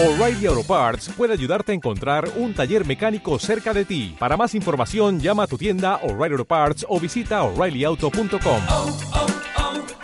[0.00, 4.14] O'Reilly Auto Parts puede ayudarte a encontrar un taller mecánico cerca de ti.
[4.16, 8.62] Para más información, llama a tu tienda O'Reilly Auto Parts o visita oreillyauto.com.
[8.68, 8.96] oh,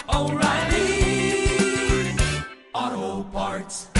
[0.09, 1.47] oh, O'Reilly
[2.73, 3.91] Auto Parts.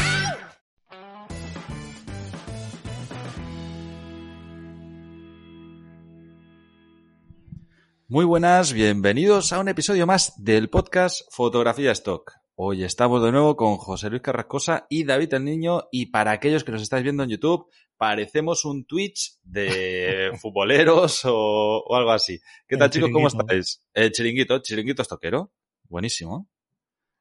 [8.09, 12.44] Muy buenas, bienvenidos a un episodio más del podcast Fotografía Stock.
[12.57, 16.63] Hoy estamos de nuevo con José Luis Carrascosa y David el Niño y para aquellos
[16.63, 22.39] que nos estáis viendo en YouTube, parecemos un Twitch de futboleros o, o algo así.
[22.69, 23.11] ¿Qué El tal chicos?
[23.13, 23.83] ¿Cómo estáis?
[23.93, 25.53] El chiringuito, chiringuito estoquero.
[25.89, 26.49] Buenísimo.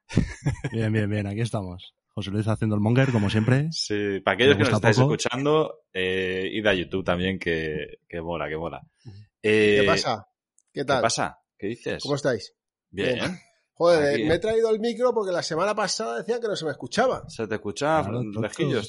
[0.71, 1.95] Bien, bien, bien, aquí estamos.
[2.09, 3.69] José Luis haciendo el monger, como siempre.
[3.71, 5.15] Sí, para aquellos que nos estáis poco.
[5.15, 8.81] escuchando, eh, id a YouTube también, que, que mola, que mola.
[9.41, 10.27] Eh, ¿Qué pasa?
[10.71, 11.01] ¿Qué ¿Qué tal?
[11.01, 11.39] pasa?
[11.57, 12.03] ¿Qué dices?
[12.03, 12.53] ¿Cómo estáis?
[12.91, 13.15] Bien.
[13.15, 13.39] Bien.
[13.75, 14.35] Joder, Aquí, me eh.
[14.35, 17.23] he traído el micro porque la semana pasada decían que no se me escuchaba.
[17.27, 18.21] Se te escucha Claro,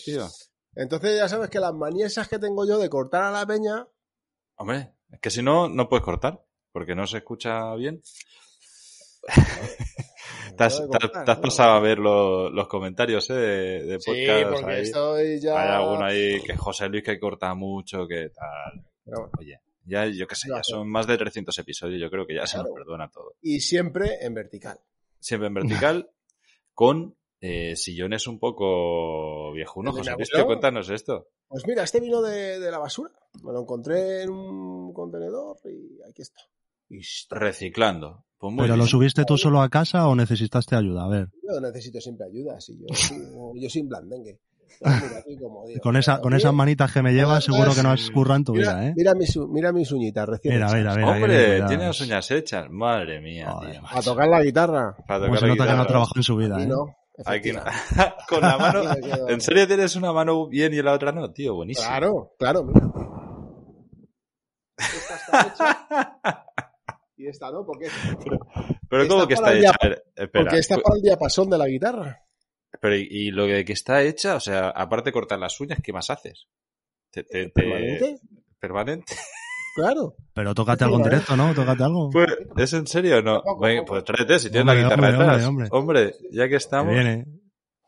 [0.05, 0.29] tío.
[0.77, 3.87] Entonces ya sabes que las maniesas que tengo yo de cortar a la peña,
[4.57, 8.03] Hombre, es que si no, no puedes cortar, porque no se escucha bien.
[10.57, 10.81] te, has,
[11.43, 13.35] pasado a ver lo- los comentarios ¿eh?
[13.35, 14.53] de, de Sí, podcast.
[14.53, 14.83] porque ahí.
[14.83, 15.61] estoy ya...
[15.61, 18.85] Hay alguno ahí que José Luis que corta mucho, que tal.
[19.05, 22.35] Pero Oye, ya yo qué sé, ya son más de 300 episodios, yo creo que
[22.35, 23.35] ya se nos perdona todo.
[23.43, 24.79] Y siempre en vertical.
[25.21, 26.11] Siempre en vertical,
[26.73, 29.97] con eh, sillones un poco viejunos.
[29.99, 30.33] ¿El de mi José?
[30.37, 31.29] ¿qué cuéntanos esto?
[31.49, 33.13] Pues mira, este vino de, de la basura.
[33.43, 36.41] Me lo encontré en un contenedor y aquí está.
[36.89, 37.39] Y está.
[37.39, 38.25] Reciclando.
[38.39, 41.05] Pues muy ¿Pero lo subiste tú solo a casa o necesitaste ayuda?
[41.05, 42.87] A ver, Yo necesito siempre ayuda, si yo,
[43.55, 44.41] yo soy blandengue.
[44.85, 45.81] Aquí como digo.
[45.81, 48.53] con, esa, con esas manitas que me llevas, seguro que no has currado en tu
[48.55, 48.93] Mira, vida, ¿eh?
[48.97, 50.79] mira mis, mira mis uñitas recién Mira, hechas.
[50.79, 51.09] mira, mira.
[51.11, 52.67] Hombre, mira, tiene las uñas hechas.
[52.71, 53.81] Madre mía, tío.
[53.89, 54.97] A tocar la guitarra.
[55.07, 56.67] Para Como tocar se la nota que no trabajado en su vida, Aquí ¿eh?
[56.69, 56.97] no.
[57.27, 57.63] Aquí no.
[58.29, 58.83] Con la mano.
[59.29, 61.55] ¿En serio tienes una mano bien y la otra no, tío?
[61.55, 61.87] Buenísimo.
[61.89, 62.91] Claro, claro, mira.
[64.77, 66.45] Esta está hecha
[67.17, 67.89] y esta no, porque,
[68.89, 69.61] Pero Esta ¿cómo que está hecha?
[69.61, 70.45] dia- A ver, espera.
[70.45, 72.24] porque esta para el diapasón de la guitarra.
[72.81, 74.35] Pero ¿y- y lo de que está hecha?
[74.37, 76.49] O sea, aparte de cortar las uñas, ¿qué más haces?
[77.11, 78.17] Te- te- te- ¿Permanente?
[78.59, 79.15] ¿Permanente?
[79.77, 80.15] Claro.
[80.33, 81.53] Pero tócate algo en directo, ¿no?
[81.53, 82.09] Tócate algo.
[82.11, 83.43] Pues, ¿Es en serio o no?
[83.61, 85.47] Venga, pues tráete si tienes Hombre, la guitarra hombre, detrás.
[85.49, 86.95] hombre, Hombre, ya que Que estamos.
[86.95, 87.27] viene,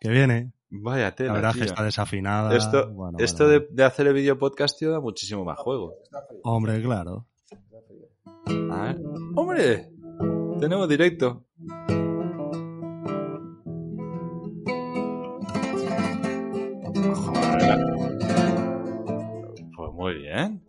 [0.01, 0.53] que viene.
[0.69, 2.57] Vaya La tela, verdad es que está desafinada.
[2.57, 5.95] Esto, Bueno, esto bueno, de, de hacer el vídeo podcast, tío, da muchísimo más juego.
[6.43, 7.27] Hombre, claro.
[8.73, 8.97] A ver.
[9.37, 9.89] ¡Hombre!
[10.59, 11.45] Tenemos directo.
[20.37, 20.65] Bien.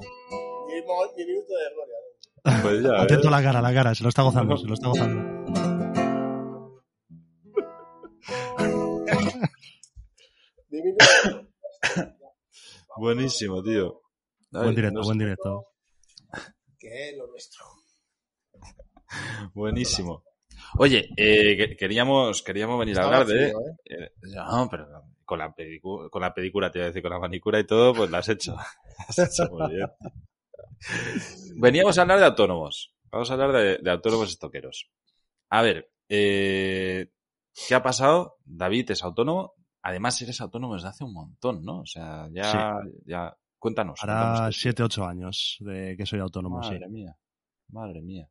[0.68, 2.62] Mi, mo- mi minuto de gloria.
[2.64, 3.02] Pues ya.
[3.04, 3.38] Atento a ves.
[3.40, 3.96] la cara, a la cara.
[3.96, 5.38] Se lo está gozando, se lo está gozando.
[12.98, 14.02] Buenísimo, tío.
[14.54, 15.08] Ay, Buen directo, no sé.
[15.08, 15.68] buen directo.
[16.80, 17.66] que es lo nuestro.
[19.54, 20.24] Buenísimo.
[20.78, 23.34] Oye, eh, que- queríamos, queríamos venir a hablar de.
[23.52, 23.76] frío, ¿eh?
[23.86, 24.12] eh,
[24.52, 24.88] no, pero
[25.26, 27.94] con la, pedicu- con la pedicura, te iba a decir, con la manicura y todo,
[27.94, 28.56] pues la has hecho.
[29.08, 29.88] Has hecho muy bien.
[31.56, 32.94] Veníamos a hablar de autónomos.
[33.12, 34.90] Vamos a hablar de, de autónomos estoqueros.
[35.50, 37.12] A ver, eh,
[37.68, 38.38] ¿qué ha pasado?
[38.46, 39.54] David es autónomo.
[39.82, 41.82] Además, eres autónomo desde hace un montón, ¿no?
[41.82, 42.44] O sea, ya,
[43.06, 44.00] ya, cuéntanos.
[44.48, 44.54] Tú.
[44.60, 46.74] 7, 8 años de que soy autónomo, sí.
[46.74, 47.18] Madre mía,
[47.70, 48.28] madre mía.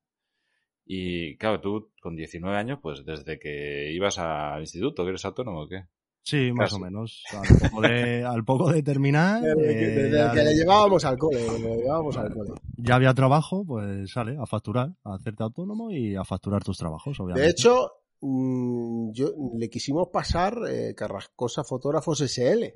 [0.87, 5.63] Y claro, tú con 19 años, pues desde que ibas al instituto, que eres autónomo,
[5.63, 5.85] ¿o qué?
[6.23, 7.23] Sí, más o menos.
[7.33, 11.05] Al poco de, al poco de terminar, Desde, que, eh, desde ya, que le llevábamos
[11.05, 12.51] al cole, le llevábamos al cole.
[12.77, 17.19] ya había trabajo, pues sale a facturar, a hacerte autónomo y a facturar tus trabajos,
[17.21, 17.43] obviamente.
[17.43, 22.73] De hecho, mm, yo le quisimos pasar eh, Carrascosa Fotógrafos SL.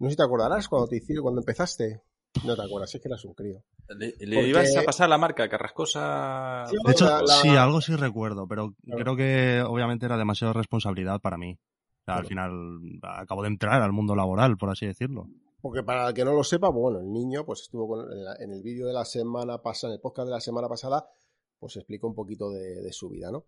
[0.00, 2.02] No sé si te acordarás cuando te hicieron, cuando empezaste.
[2.44, 3.62] No te acuerdas, es que eras un crío.
[3.88, 6.64] ¿Le, le Porque- ibas a pasar la marca Carrascosa?
[6.68, 9.02] Sí, de hecho, la- la- sí, algo sí recuerdo, pero Claro.
[9.02, 11.52] creo que obviamente era demasiada responsabilidad para mí.
[11.52, 12.52] O sea, Al final
[13.02, 15.26] acabo de entrar al mundo laboral, por así decirlo.
[15.62, 18.36] Porque para el que no lo sepa, bueno, el niño pues estuvo con- en, la-
[18.38, 21.06] en el vídeo de la semana pasada, en el podcast de la semana pasada,
[21.58, 23.44] pues explica un poquito de, de su vida, ¿no?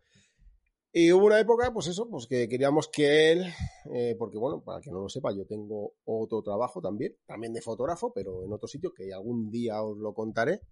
[0.98, 3.44] Y hubo una época, pues eso, pues que queríamos que él,
[3.92, 7.60] eh, porque bueno, para que no lo sepa, yo tengo otro trabajo también, también de
[7.60, 10.62] fotógrafo, pero en otro sitio que algún día os lo contaré.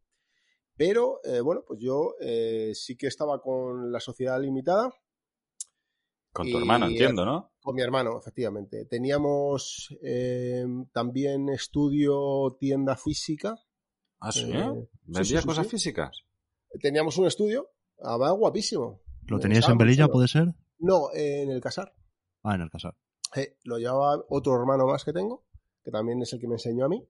[0.79, 4.95] Pero eh, bueno, pues yo eh, sí que estaba con la sociedad limitada,
[6.33, 7.53] Con tu hermano, entiendo, ¿no?
[7.61, 8.87] con mi hermano, efectivamente.
[8.87, 9.95] Teníamos
[10.95, 13.63] también estudio tienda física.
[14.21, 14.51] Ah, sí.
[14.51, 16.25] Eh, ¿Vendías sí, sí, cosas físicas?
[16.81, 17.69] Teníamos un estudio,
[18.03, 19.04] además guapísimo.
[19.29, 20.55] ¿Lo teníais gustaba en Belilla, puede ser?
[20.79, 21.95] No, eh, en el Casar.
[22.43, 22.95] Ah, en el casar.
[23.37, 25.45] Eh, lo llevaba otro hermano más que tengo,
[25.83, 27.03] que también es el que me enseñó a mí.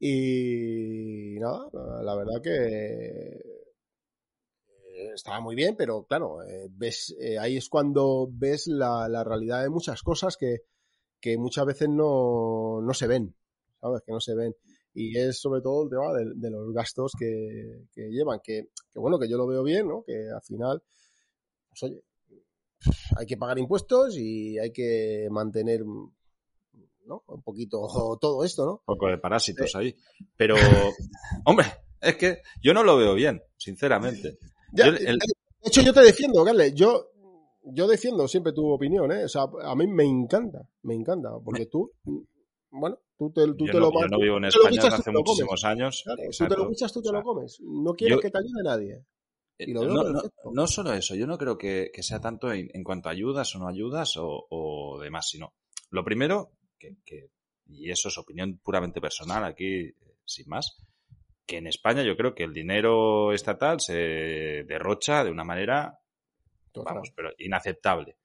[0.00, 1.68] Y nada,
[2.02, 3.36] la verdad que
[4.98, 9.24] eh, estaba muy bien, pero claro, eh, ves, eh, ahí es cuando ves la, la
[9.24, 10.62] realidad de muchas cosas que,
[11.20, 13.34] que muchas veces no, no se ven,
[13.80, 14.02] ¿sabes?
[14.06, 14.54] Que no se ven.
[14.94, 18.98] Y es sobre todo el tema de, de los gastos que, que llevan, que, que
[18.98, 20.04] bueno, que yo lo veo bien, ¿no?
[20.04, 20.82] Que al final,
[21.80, 22.02] pues oye,
[23.16, 27.24] hay que pagar impuestos y hay que mantener ¿no?
[27.26, 27.80] un poquito
[28.20, 28.72] todo esto, ¿no?
[28.72, 29.94] Un poco de parásitos ahí.
[30.36, 30.54] Pero,
[31.44, 31.66] hombre,
[32.00, 34.38] es que yo no lo veo bien, sinceramente.
[34.72, 36.74] Ya, Yo- el- De hecho, yo te defiendo, Carles.
[36.74, 37.08] Yo,
[37.64, 39.24] yo defiendo siempre tu opinión, ¿eh?
[39.24, 41.30] O sea, a mí me encanta, me encanta.
[41.44, 41.90] Porque tú,
[42.70, 45.10] bueno, tú te, tú yo, te no, lo yo no vivo en España desde hace
[45.10, 46.02] muchísimos años.
[46.04, 47.60] Claro, tú te lo pichas, tú te O sea, lo comes.
[47.60, 49.04] No quieres yo- que te ayude nadie.
[49.58, 50.50] Y lo veo no, no- perfecto.
[50.52, 53.54] no solo eso, yo no creo que, que sea tanto en, en cuanto a ayudas
[53.54, 55.54] o no ayudas o, o demás, sino
[55.90, 57.30] lo primero, que, que-
[57.66, 59.94] y eso es opinión puramente personal aquí, eh,
[60.24, 60.76] sin más,
[61.46, 63.94] que en España yo creo que el dinero estatal se
[64.66, 65.98] derrocha de una manera,
[66.72, 68.16] Total, vamos, pero inaceptable.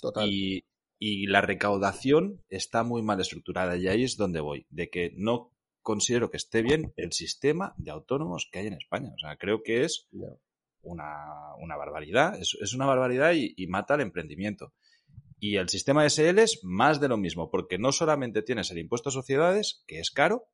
[0.00, 0.28] total.
[0.28, 0.64] Y,
[0.98, 5.50] y la recaudación está muy mal estructurada y ahí es donde voy, de que no
[5.80, 9.12] considero que esté bien el sistema de autónomos que hay en España.
[9.14, 10.06] O sea, creo que es.
[10.82, 14.72] Una, una barbaridad, es, es una barbaridad y, y mata el emprendimiento.
[15.38, 18.78] Y el sistema de SL es más de lo mismo, porque no solamente tienes el
[18.78, 20.46] impuesto a sociedades, que es caro,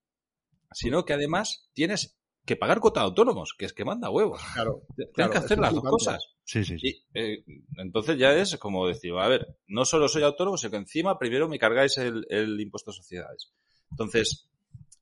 [0.72, 4.40] sino que además tienes que pagar cuota de autónomos, que es que manda huevos.
[4.54, 6.24] Claro, Tienes Claro, que hacer las dos cosas.
[6.44, 6.88] Sí, sí, sí.
[6.88, 7.44] Y, eh,
[7.76, 11.46] entonces ya es como decir, a ver, no solo soy autónomo, sino que encima primero
[11.48, 13.52] me cargáis el, el impuesto a sociedades.
[13.90, 14.48] Entonces,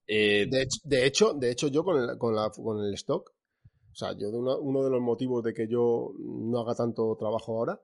[0.08, 3.32] eh, De hecho, de hecho, de hecho yo con el, con, la, con el stock,
[3.96, 7.16] o sea, yo de uno, uno de los motivos de que yo no haga tanto
[7.19, 7.81] trabajo ahora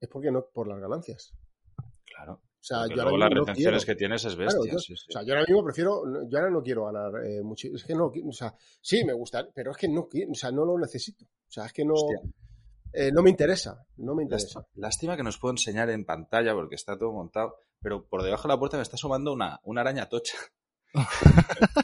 [0.00, 1.32] es porque no por las ganancias.
[2.04, 3.94] claro, O sea, porque yo ahora luego las mismo no retenciones quiero.
[3.94, 4.72] que tienes es Claro, bestia.
[4.72, 5.04] yo- sí, sí.
[5.08, 7.68] O sea, yo ahora mismo prefiero, yo ahora no quiero ganar eh, mucho.
[7.72, 10.50] Es que no, o sea, sí me gusta, pero es que no quiero, o sea,
[10.50, 11.24] no lo necesito.
[11.24, 12.20] O sea, es que no, Hostia.
[12.92, 14.58] eh, no me interesa, no me interesa.
[14.58, 18.48] Lástima, lástima que nos puedo enseñar en pantalla porque está todo montado, pero por debajo
[18.48, 20.36] de la puerta me está asomando una, una araña tocha.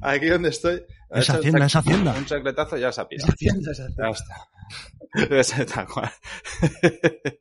[0.00, 0.84] Aquí donde estoy.
[1.10, 2.14] Es Hacienda, es Hacienda.
[2.16, 3.32] Un chacletazo y ya se ha pirado.
[3.38, 4.48] Ya está.
[5.14, 6.10] Debe ser tal cual.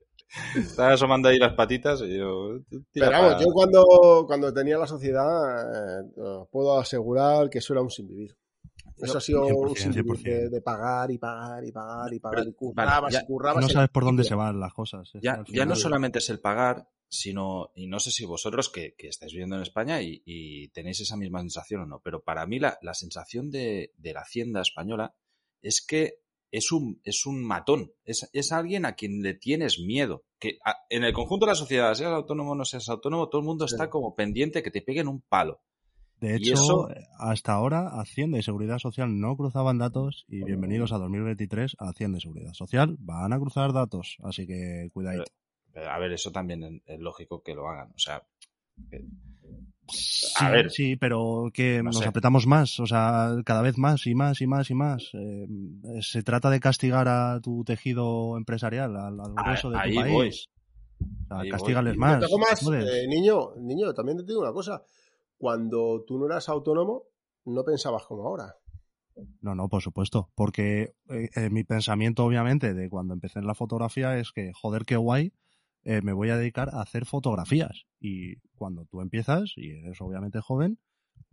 [0.56, 2.60] Estaba asomando ahí las patitas y yo...
[2.92, 7.74] tira Pero vamos, yo cuando, cuando tenía la sociedad, eh, os puedo asegurar que eso
[7.74, 8.38] era un sinvivir.
[8.98, 10.24] Eso ha sido un 100%, sinvivir 100%.
[10.24, 12.40] de, de pagar y pagar y pagar y pagar.
[12.40, 13.62] Pero, y currabas vale, y currabas.
[13.64, 15.10] No sabes por dónde se van las cosas.
[15.16, 18.94] Es Ya, ya no solamente es el pagar, sino, y no sé si vosotros que,
[18.98, 22.46] que estáis viviendo en España y, y tenéis esa misma sensación o no, pero para
[22.46, 25.16] mí la, la sensación de, de la hacienda española
[25.62, 26.20] es que
[26.52, 30.24] es un, es un matón, es, es alguien a quien le tienes miedo.
[30.40, 33.42] Que a- en el conjunto de la sociedad, seas autónomo o no seas autónomo, todo
[33.42, 35.62] el mundo está como pendiente que te peguen un palo.
[36.20, 40.98] De hecho, eso- hasta ahora Hacienda y Seguridad Social no cruzaban datos y bienvenidos a
[40.98, 42.98] 2023 a Hacienda y Seguridad Social.
[43.00, 45.24] Van a cruzar datos, así que cuidadito.
[45.74, 47.90] Pero, a ver, eso también es, lógico que lo hagan.
[47.96, 48.24] O sea,
[48.90, 49.06] que-
[49.92, 50.70] Sí, a ver.
[50.70, 52.06] sí, pero que No nos sé.
[52.08, 55.10] apretamos más, o sea, cada vez más y más y más y más.
[55.14, 55.48] Eh,
[56.02, 60.14] se trata de castigar a tu tejido empresarial, al, al grueso de tu ahí país.
[60.14, 60.30] voy.
[60.30, 62.00] O sea, Ahí castígales voy.
[62.02, 62.24] más.
[62.72, 64.84] Eh, niño, niño, también te digo una cosa.
[65.40, 67.06] Cuando tú no eras autónomo,
[67.46, 68.54] no pensabas como ahora.
[69.42, 70.30] No, no, por supuesto.
[70.36, 74.84] Porque eh, eh, mi pensamiento, obviamente, de cuando empecé en la fotografía es que, joder,
[74.86, 75.34] qué guay,
[75.84, 77.86] eh, me voy a dedicar a hacer fotografías.
[78.00, 80.80] Y cuando tú empiezas, y eres obviamente joven,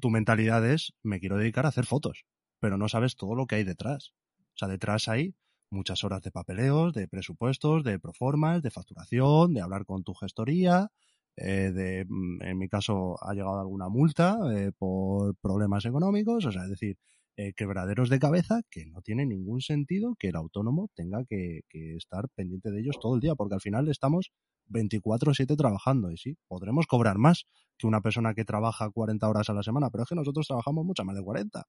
[0.01, 2.25] tu mentalidad es, me quiero dedicar a hacer fotos.
[2.61, 4.13] Pero no sabes todo lo que hay detrás.
[4.55, 5.35] O sea, detrás hay
[5.71, 10.91] muchas horas de papeleos, de presupuestos, de proformas, de facturación, de hablar con tu gestoría,
[11.37, 16.47] eh, de, mm, en mi caso, ha llegado alguna multa eh, por problemas económicos.
[16.47, 16.99] O sea, es decir,
[17.37, 21.97] eh, quebraderos de cabeza que no tiene ningún sentido que el autónomo tenga que, que
[21.97, 24.31] estar pendiente de ellos todo el día, porque al final estamos
[24.71, 27.45] 24/7 trabajando y sí, podremos cobrar más
[27.79, 30.85] que una persona que trabaja 40 horas a la semana, pero es que nosotros trabajamos
[30.85, 31.61] mucho más de 40.
[31.61, 31.65] O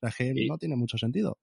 [0.00, 1.38] sea, es que Y- no tiene mucho sentido.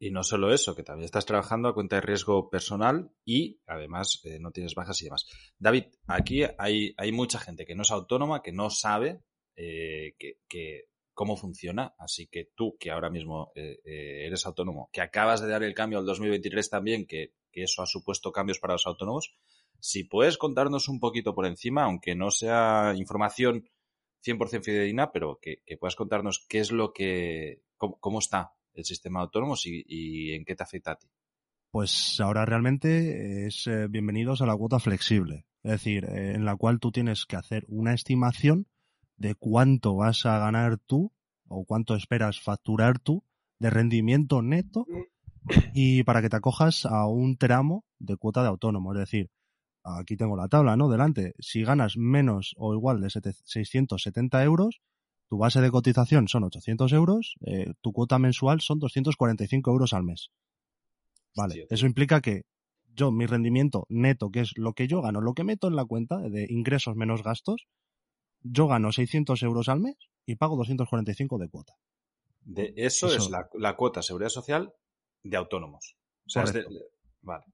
[0.00, 4.20] Y no solo eso, que también estás trabajando a cuenta de riesgo personal y además
[4.24, 5.26] eh, no tienes bajas y demás.
[5.58, 9.24] David, aquí hay, hay mucha gente que no es autónoma, que no sabe
[9.56, 10.84] eh, que, que
[11.18, 15.48] cómo funciona, así que tú, que ahora mismo eh, eh, eres autónomo, que acabas de
[15.48, 19.34] dar el cambio al 2023 también, que, que eso ha supuesto cambios para los autónomos,
[19.80, 23.68] si puedes contarnos un poquito por encima, aunque no sea información
[24.24, 28.84] 100% fidedigna, pero que, que puedas contarnos qué es lo que, cómo, cómo está el
[28.84, 31.08] sistema de autónomos y, y en qué te afecta a ti.
[31.72, 35.46] Pues ahora realmente es eh, bienvenidos a la cuota flexible.
[35.64, 38.68] Es decir, en la cual tú tienes que hacer una estimación
[39.18, 41.12] de cuánto vas a ganar tú
[41.48, 43.24] o cuánto esperas facturar tú
[43.58, 44.86] de rendimiento neto
[45.74, 48.92] y para que te acojas a un tramo de cuota de autónomo.
[48.92, 49.30] Es decir,
[49.82, 50.88] aquí tengo la tabla, ¿no?
[50.88, 54.80] Delante, si ganas menos o igual de sete- 670 euros,
[55.28, 60.04] tu base de cotización son 800 euros, eh, tu cuota mensual son 245 euros al
[60.04, 60.30] mes.
[61.36, 62.42] Vale, eso implica que
[62.94, 65.84] yo, mi rendimiento neto, que es lo que yo gano, lo que meto en la
[65.84, 67.68] cuenta de ingresos menos gastos,
[68.42, 71.74] yo gano 600 euros al mes y pago 245 de cuota.
[72.42, 73.16] De eso, Eso.
[73.16, 74.72] es la, la cuota seguridad social
[75.22, 75.96] de autónomos.
[76.26, 76.64] O sea, es de-
[77.22, 77.44] vale.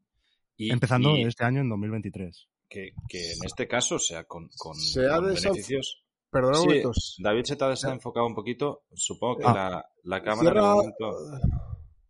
[0.56, 2.48] Y, Empezando y este año en 2023.
[2.68, 6.04] que, que en este caso, o sea, con, con, Se ha con beneficios.
[6.30, 6.90] Perdona un Sí, momento.
[7.18, 8.82] David se te ha desenfocado un poquito.
[8.92, 9.54] Supongo que Ah.
[9.54, 11.10] la, la cámara Cierra, momento,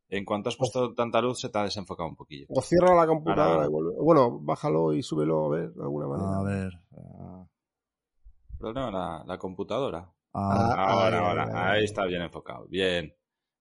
[0.08, 2.46] en cuanto has puesto tanta luz se te ha desenfocado un poquillo.
[2.50, 3.92] o cierra la computadora Ahora- y vuelve.
[4.00, 6.38] Bueno, bájalo y súbelo a ver de alguna manera.
[6.38, 6.72] A ver.
[7.20, 7.46] ah,
[8.58, 10.10] Pero no, la, la computadora.
[10.32, 11.72] ah, Ah, ahora, ahora.
[11.72, 12.66] Ahí está bien enfocado.
[12.68, 13.14] Bien.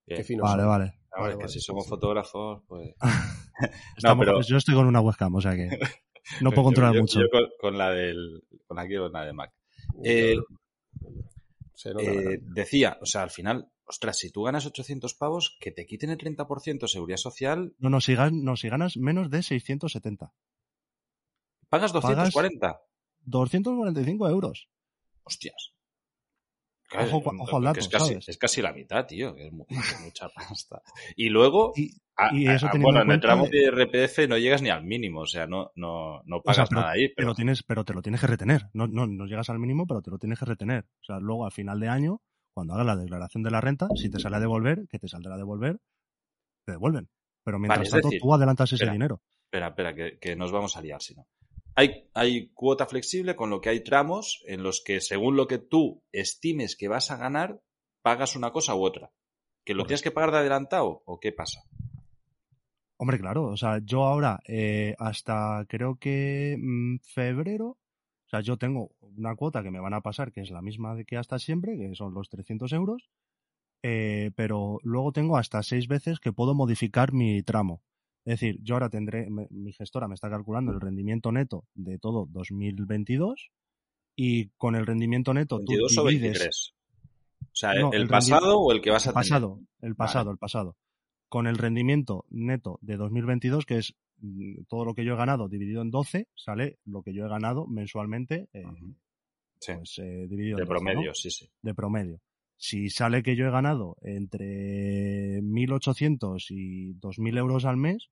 [0.06, 0.18] bien.
[0.18, 0.42] Qué fino.
[0.44, 0.68] vale, son.
[0.70, 0.84] vale.
[0.84, 1.90] Ver, Vale, es que vale, si somos sí.
[1.90, 2.94] fotógrafos, pues.
[3.96, 5.68] Estamos- pero- Yo estoy con una webcam, o sea que
[6.40, 7.20] no puedo controlar yo, yo- mucho.
[7.20, 8.42] yo con, con la del.
[8.66, 9.52] Con aquí con la de Mac.
[10.02, 10.36] Eh,
[11.74, 15.56] Se nota la Eh, decía, o sea, al final, ostras, si tú ganas 800 pavos,
[15.60, 18.96] que te quiten el 30% de seguridad social, No, no, si, gan- no, si ganas
[18.96, 20.32] menos de 670.
[21.68, 22.80] pagas 240.
[23.26, 24.68] 245 euros.
[25.24, 25.72] Hostias.
[26.96, 28.28] Ojo al que es, dato, casi, ¿sabes?
[28.28, 30.80] es casi la mitad, tío, que es, mu- es mucha pasta.
[31.16, 34.28] Y luego, Y, a- y a- eso a- teniendo bueno, en el tramo de- RPF
[34.28, 36.92] no llegas ni al mínimo, o sea, no, no, no o pagas sea, pero, nada
[36.92, 38.68] ahí, te pero lo tienes, pero te lo tienes que retener.
[38.74, 40.84] No, no, no llegas al mínimo, pero te lo tienes que retener.
[41.00, 42.20] O sea, luego al final de año,
[42.52, 45.34] cuando hagas la declaración de la renta, si te sale a devolver, que te saldrá
[45.34, 45.80] a devolver,
[46.64, 47.08] te devuelven.
[47.44, 48.92] Pero mientras tanto, decir, tú adelantas ese espera.
[48.92, 49.20] dinero.
[49.46, 51.26] espera, espera, que, que nos vamos a liar, si no.
[51.76, 55.58] Hay, hay cuota flexible con lo que hay tramos en los que según lo que
[55.58, 57.60] tú estimes que vas a ganar,
[58.02, 59.10] pagas una cosa u otra.
[59.64, 59.88] ¿Que lo Correcto.
[59.88, 61.62] tienes que pagar de adelantado o qué pasa?
[62.96, 68.56] Hombre, claro, o sea, yo ahora, eh, hasta creo que mm, febrero, o sea, yo
[68.56, 71.38] tengo una cuota que me van a pasar, que es la misma de que hasta
[71.38, 73.10] siempre, que son los 300 euros,
[73.82, 77.82] eh, pero luego tengo hasta seis veces que puedo modificar mi tramo.
[78.24, 81.98] Es decir, yo ahora tendré, me- mi gestora me está calculando el rendimiento neto de
[81.98, 83.50] todo 2022
[84.16, 86.74] y con el rendimiento neto tú 22 o divides 23.
[87.42, 89.24] O sea, No, el, el pasado o el que vas a el tener.
[89.24, 90.76] pasado, el pasado, el pasado.
[91.28, 95.48] Con el rendimiento neto de 2022, que es mm, todo lo que yo he ganado
[95.48, 98.64] dividido en 12, sale lo que yo he ganado mensualmente, eh.
[99.60, 100.90] Sí, pues eh, dividido de en 12, ¿no?
[100.90, 101.48] promedio, sí, sí.
[101.62, 102.20] De promedio.
[102.66, 108.08] Si sale que yo he ganado entre 1.800 y 2.000 euros al mes,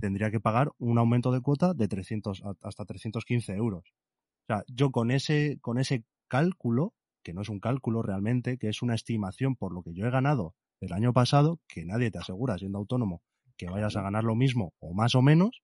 [0.00, 3.84] tendría que pagar un aumento de cuota de 300 a- hasta 315 euros.
[3.86, 8.68] O sea, yo con ese, con ese cálculo, que no es un cálculo realmente, que
[8.68, 12.18] es una estimación por lo que yo he ganado el año pasado, que nadie te
[12.18, 13.22] asegura siendo autónomo
[13.56, 15.62] que vayas a ganar lo mismo o más o menos,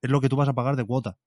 [0.00, 1.18] es lo que tú vas a pagar de cuota.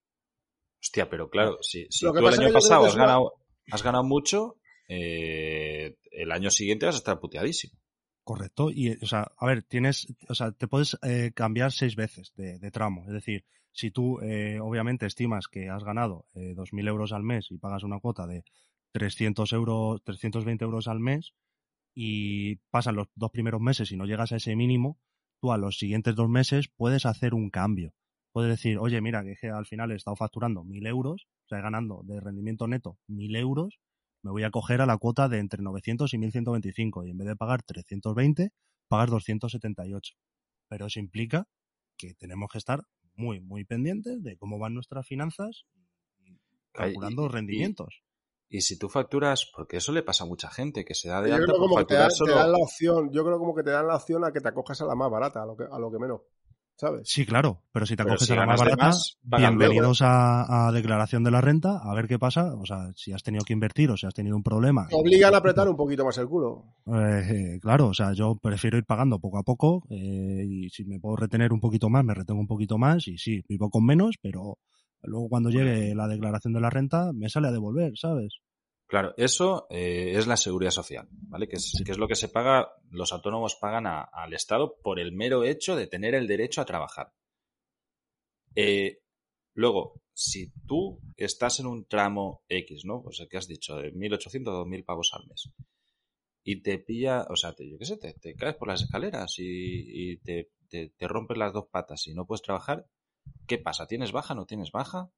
[0.82, 3.34] Hostia, pero claro, si, si tú el año pasado has ganado,
[3.72, 4.56] has ganado mucho,
[4.88, 7.80] eh, el año siguiente vas a estar puteadísimo.
[8.24, 8.72] Correcto.
[8.72, 12.72] Y, o sea, a ver, tienes, o sea, te puedes eh, cambiar seis veces de,
[12.72, 13.04] tramo.
[13.08, 17.48] Es decir, si tú, eh, obviamente, estimas que has ganado eh, 2.000 euros al mes
[17.52, 18.46] y pagas una cuota de
[18.94, 21.34] 300 euros, 320 euros al mes
[21.94, 24.98] y pasan los dos primeros meses y no llegas a ese mínimo,
[25.42, 27.94] tú a los siguientes dos meses puedes hacer un cambio.
[28.32, 32.02] Puedes decir, oye, mira, que al final he estado facturando 1.000 euros, o sea, ganando
[32.04, 33.80] de rendimiento neto 1.000 euros,
[34.24, 37.28] me voy a coger a la cuota de entre 900 y 1125 y en vez
[37.28, 38.52] de pagar 320,
[38.88, 40.16] pagas 278.
[40.70, 41.48] Pero eso implica
[41.98, 42.84] que tenemos que estar
[43.16, 45.66] muy, muy pendientes de cómo van nuestras finanzas
[46.24, 46.38] y
[46.72, 48.02] calculando y- rendimientos.
[48.50, 51.32] Y si tú facturas, porque eso le pasa a mucha gente, que se da de
[51.32, 52.36] Yo alta creo por como que te facturar dan, te solo...
[52.36, 54.80] dan la opción, yo creo como que te dan la opción a que te acojas
[54.82, 56.22] a la más barata, a lo que, a lo que menos.
[56.76, 57.08] ¿Sabes?
[57.08, 60.72] Sí, claro, pero si te acoges si a la más barata, más, bienvenidos a, a
[60.72, 62.56] declaración de la renta, a ver qué pasa.
[62.56, 64.88] O sea, si has tenido que invertir o si has tenido un problema.
[64.88, 66.66] Te obligan a apretar un poquito más el culo.
[66.88, 71.00] Eh, claro, o sea, yo prefiero ir pagando poco a poco eh, y si me
[71.00, 74.16] puedo retener un poquito más, me retengo un poquito más y sí, vivo con menos,
[74.20, 74.58] pero
[75.04, 78.40] luego cuando llegue la declaración de la renta me sale a devolver, ¿sabes?
[78.88, 81.48] Claro, eso eh, es la seguridad social, ¿vale?
[81.48, 81.84] Que es, Sí.
[81.84, 85.44] que es lo que se paga, los autónomos pagan a- al Estado por el mero
[85.44, 87.12] hecho de tener el derecho a trabajar.
[88.56, 89.00] Eh,
[89.56, 93.02] luego, si tú estás en un tramo X, ¿no?
[93.02, 95.50] Pues el que has dicho, de 1.800 o 2.000 pavos al mes,
[96.44, 99.36] y te pilla, o sea, te, yo qué sé, te, te caes por las escaleras
[99.40, 102.88] y, te, te rompes las dos patas y no puedes trabajar,
[103.48, 103.88] ¿qué pasa?
[103.88, 104.36] ¿Tienes baja?
[104.36, 105.12] ¿No tienes baja?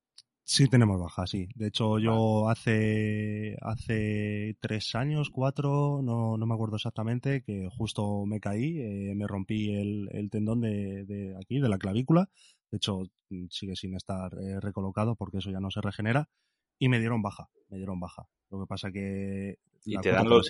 [0.47, 1.47] Sí, tenemos baja, sí.
[1.55, 8.25] De hecho, yo hace, hace tres años, cuatro, no, no me acuerdo exactamente, que justo
[8.27, 12.29] me caí, eh, me rompí el, el tendón de, de aquí, de la clavícula.
[12.69, 13.03] De hecho,
[13.49, 16.29] sigue sin estar eh, recolocado porque eso ya no se regenera.
[16.77, 18.27] Y me dieron baja, me dieron baja.
[18.51, 19.57] Lo que pasa que...
[19.83, 20.47] ¿Y te dan los-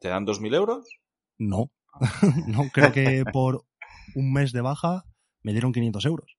[0.00, 0.86] ¿Te dan 2.000 euros?
[1.38, 1.70] No,
[2.48, 3.64] no, creo que por
[4.16, 5.04] un mes de baja
[5.42, 6.36] me dieron 500 euros.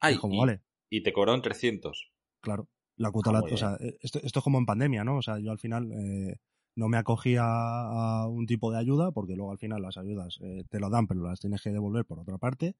[0.00, 0.60] Ay, Y como, y, vale,
[0.90, 2.10] y te cobraron 300.
[2.40, 2.68] claro.
[2.98, 5.18] La cuota, Ah, la- muy o sea, eh, esto, esto es como en pandemia, ¿no?
[5.18, 6.36] O sea, yo al final eh,
[6.76, 10.64] no me acogía a un tipo de ayuda porque luego al final las ayudas eh,
[10.70, 12.74] te lo dan, pero las tienes que devolver por otra parte.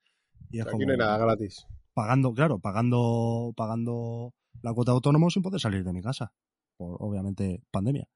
[0.51, 1.67] Y es Aquí como no hay nada gratis.
[1.93, 4.33] pagando, claro, pagando, pagando
[4.63, 6.33] la cuota de autónomo sin poder salir de mi casa.
[6.79, 8.09] Por obviamente pandemia.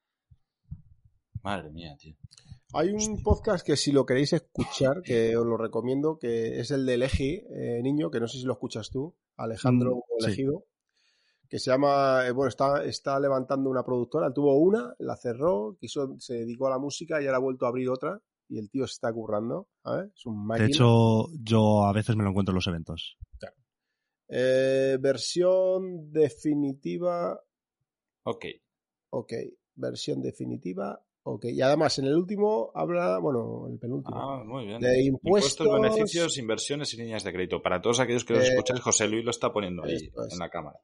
[1.42, 2.14] Madre mía, tío.
[2.72, 6.86] Hay un podcast que si lo queréis escuchar, que os lo recomiendo, que es el
[6.86, 10.24] de Eji, eh, niño, que no sé si lo escuchas tú, Alejandro Mm, sí.
[10.26, 10.64] Elegido,
[11.48, 16.14] que se llama, eh, bueno, está, está levantando una productora, tuvo una, la cerró, quiso,
[16.20, 18.86] se dedicó a la música y ahora ha vuelto a abrir otra y el tío
[18.86, 20.12] se está currando, ¿sabes?
[20.14, 20.66] Es un máquina.
[20.66, 23.16] De hecho, yo a veces me lo encuentro en los eventos.
[24.28, 27.40] Eh, versión definitiva,
[28.22, 28.44] Ok.
[29.10, 29.32] ok,
[29.74, 31.44] versión definitiva, ok.
[31.46, 34.16] Y además en el último habla, bueno, el penúltimo.
[34.18, 34.80] Ah, muy bien.
[34.80, 37.62] De impuestos, beneficios, inversiones y líneas de crédito.
[37.62, 40.02] Para todos aquellos que Eh, escucháis, José Luis lo está poniendo ahí es.
[40.32, 40.78] en la cámara.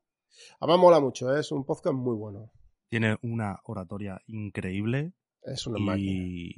[0.60, 1.40] Además mola mucho, ¿eh?
[1.40, 2.50] es un podcast muy bueno.
[2.88, 5.12] Tiene una oratoria increíble
[5.42, 6.10] Es una máquina.
[6.12, 6.54] y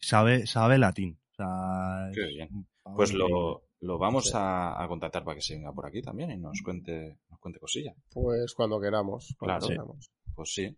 [0.00, 1.18] sabe, sabe latín.
[1.32, 2.48] O sea, Qué es bien.
[2.52, 6.00] un pavo Pues lo, lo vamos a, a contactar para que se venga por aquí
[6.02, 7.94] también y nos cuente, nos cuente cosilla.
[8.12, 9.34] Pues cuando queramos.
[9.38, 9.68] cuando Claro.
[9.68, 10.10] queramos.
[10.34, 10.76] Pues sí.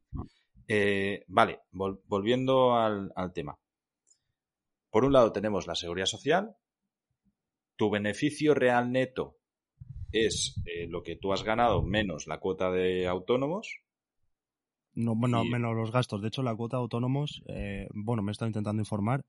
[0.76, 3.58] Eh, vale, vol- volviendo al, al tema.
[4.92, 6.54] Por un lado tenemos la seguridad social.
[7.76, 9.24] Tu beneficio real neto
[10.12, 13.80] es eh, lo que tú has ganado menos la cuota de autónomos.
[14.94, 16.20] No, bueno, y- menos los gastos.
[16.22, 19.22] De hecho, la cuota de autónomos, eh, bueno, me he estado intentando informar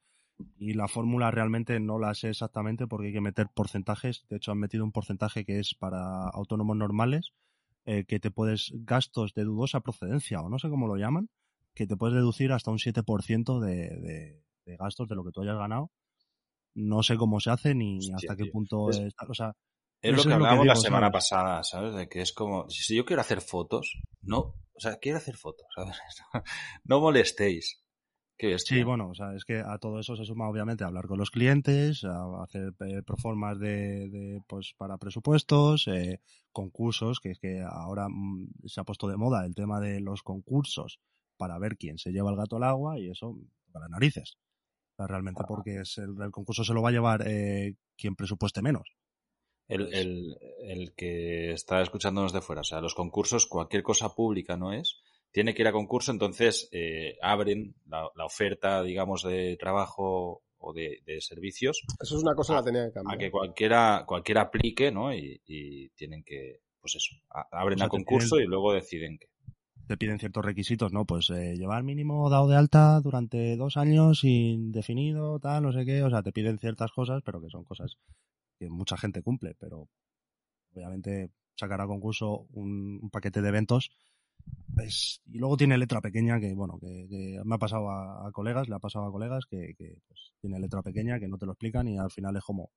[0.59, 4.25] y la fórmula realmente no la sé exactamente porque hay que meter porcentajes.
[4.29, 7.31] De hecho, han metido un porcentaje que es para autónomos normales,
[7.85, 11.29] eh, que te puedes, gastos de dudosa procedencia o no sé cómo lo llaman,
[11.73, 15.41] que te puedes deducir hasta un 7% de, de, de gastos de lo que tú
[15.41, 15.91] hayas ganado.
[16.73, 18.53] No sé cómo se hace ni Hostia, hasta qué tío.
[18.53, 19.25] punto Es- está.
[19.29, 19.53] O sea,
[20.01, 21.13] Es lo que es hablábamos la semana ¿sabes?
[21.13, 21.95] pasada, ¿sabes?
[21.95, 24.39] De que es como, si yo quiero hacer fotos, no,
[24.73, 25.97] o sea, quiero hacer fotos, ¿sabes?
[26.85, 27.80] No molestéis.
[28.41, 28.57] Qué.
[28.57, 31.29] Sí, bueno, o sea, es que a todo eso se suma obviamente hablar con los
[31.29, 36.19] clientes, a hacer eh, proformas de, de, pues para presupuestos, eh,
[36.51, 40.23] concursos, que es que ahora mm, se ha puesto de moda el tema de los
[40.23, 40.99] concursos
[41.37, 43.37] para ver quién se lleva el gato al agua y eso
[43.71, 44.39] para narices.
[44.93, 48.15] O sea, realmente porque es el, el concurso se lo va a llevar eh, quien
[48.15, 48.91] presupueste menos.
[49.67, 54.57] El, el, el que está escuchándonos de fuera, o sea, los concursos, cualquier cosa pública
[54.57, 59.57] no es, tiene que ir a concurso, entonces eh, abren la, la oferta, digamos, de
[59.57, 63.17] trabajo o de, de servicios Eso es una cosa que la tenía que a cambiar.
[63.17, 65.13] que cualquiera, cualquiera aplique, ¿no?
[65.13, 68.73] Y, y tienen que, pues eso, a- abren O sea, a concurso piden- y luego
[68.73, 69.27] deciden que.
[69.87, 71.05] Te piden ciertos requisitos, ¿no?
[71.05, 76.03] Pues eh, llevar mínimo dado de alta durante dos años indefinido, tal, no sé qué.
[76.03, 77.97] O sea, te piden ciertas cosas, pero que son cosas
[78.59, 79.55] que mucha gente cumple.
[79.59, 79.89] Pero
[80.73, 83.91] obviamente sacar a concurso un, un paquete de eventos
[84.77, 88.31] es- y luego tiene letra pequeña que, bueno, que, que me ha pasado a, a
[88.31, 91.45] colegas, le ha pasado a colegas que, que, pues, tiene letra pequeña que no te
[91.45, 92.71] lo explican y al final es como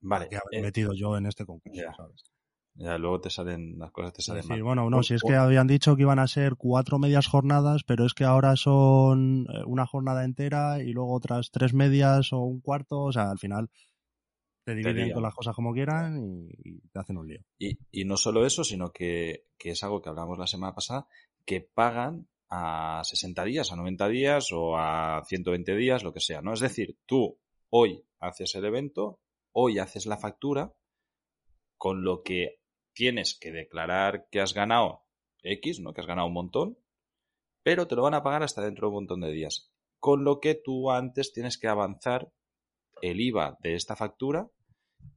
[0.00, 1.94] Vale, que haber eh, metido yo en este concurso, ya.
[1.96, 2.22] ¿sabes?
[2.74, 4.62] ya luego te salen, las cosas te Es salen decir, mal.
[4.62, 8.04] bueno, no, si es que habían dicho que iban a ser cuatro medias jornadas, pero
[8.06, 12.60] es que ahora son eh, una jornada entera y luego otras tres medias o un
[12.60, 13.70] cuarto, o sea, al final
[14.66, 17.40] te dividen con las cosas como quieran y, y te hacen un lío.
[17.56, 21.06] Y, y no solo eso, sino que, que es algo que hablamos la semana pasada,
[21.44, 26.42] que pagan a 60 días, a 90 días o a 120 días, lo que sea,
[26.42, 26.52] ¿no?
[26.52, 27.38] Es decir, tú
[27.70, 29.20] hoy haces el evento,
[29.52, 30.74] hoy haces la factura,
[31.78, 32.58] con lo que
[32.92, 35.04] tienes que declarar que has ganado
[35.44, 35.92] X, ¿no?
[35.92, 36.78] Que has ganado un montón,
[37.62, 39.70] pero te lo van a pagar hasta dentro de un montón de días.
[40.00, 42.32] Con lo que tú antes tienes que avanzar
[43.00, 44.50] el IVA de esta factura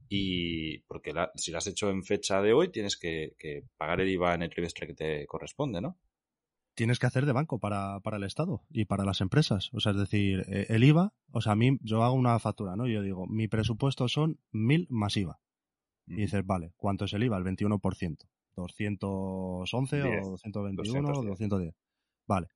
[0.08, 4.00] y porque la- si lo has hecho en fecha de hoy tienes que, que pagar
[4.00, 5.98] el IVA en el trimestre que te corresponde, ¿no?
[6.74, 9.70] Tienes que hacer de banco para, para el Estado y para las empresas.
[9.72, 12.76] O sea, es decir, eh, el IVA, o sea, a mí yo hago una factura,
[12.76, 12.86] ¿no?
[12.86, 15.40] Yo digo, mi presupuesto son mil más IVA.
[16.06, 17.36] Y dices, vale, ¿cuánto es el IVA?
[17.38, 18.28] El 21%.
[18.56, 20.26] 211 Diez.
[20.26, 21.38] o 221 o 210.
[21.38, 21.74] 210.
[22.26, 22.48] Vale.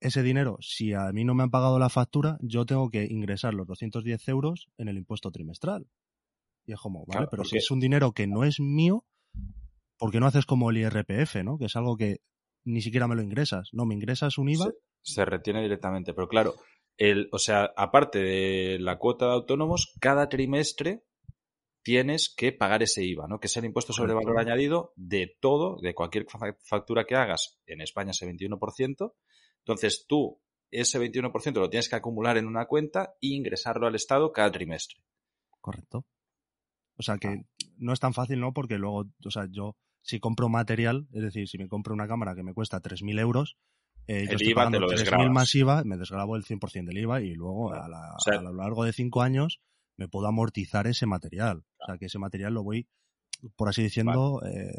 [0.00, 3.54] Ese dinero, si a mí no me han pagado la factura, yo tengo que ingresar
[3.54, 5.86] los 210 euros en el impuesto trimestral.
[6.66, 9.04] Y es como, vale, Claro, pero si es un dinero que no es mío,
[9.98, 11.58] ¿por qué no haces como el IRPF, ¿no?
[11.58, 12.18] Que es algo que
[12.64, 13.68] ni siquiera me lo ingresas.
[13.72, 14.66] No, me ingresas un IVA.
[15.02, 16.12] Se, se retiene directamente.
[16.12, 16.54] Pero claro,
[16.96, 21.04] el, o sea, aparte de la cuota de autónomos, cada trimestre
[21.84, 23.38] tienes que pagar ese IVA, ¿no?
[23.38, 24.32] Que es el impuesto sobre Correcto.
[24.34, 27.60] valor añadido de todo, de cualquier fa- factura que hagas.
[27.66, 29.12] En España ese 21%.
[29.60, 30.40] Entonces tú
[30.72, 34.96] ese 21% lo tienes que acumular en una cuenta e ingresarlo al Estado cada trimestre.
[35.60, 36.04] Correcto.
[36.98, 37.42] O sea que
[37.78, 38.52] no es tan fácil, ¿no?
[38.52, 42.34] Porque luego, o sea, yo si compro material, es decir, si me compro una cámara
[42.34, 43.56] que me cuesta 3.000 euros,
[44.06, 45.32] eh, El yo estoy IVA te pagando lo 3.000 desgravas.
[45.32, 48.42] más IVA, me desgrabo el 100% del IVA y luego a, la- O sea- a
[48.42, 49.60] lo largo de cinco años
[49.98, 51.64] me puedo amortizar ese material.
[51.80, 52.86] O sea que ese material lo voy,
[53.56, 54.70] por así diciendo, eh,